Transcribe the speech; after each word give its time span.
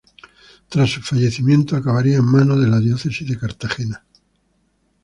Tras 0.67 0.89
su 0.89 0.99
fallecimiento, 1.03 1.75
acabaría 1.75 2.17
en 2.17 2.25
manos 2.25 2.59
de 2.59 2.67
la 2.67 2.79
diócesis 2.79 3.29
de 3.29 3.37
Cartagena. 3.37 4.03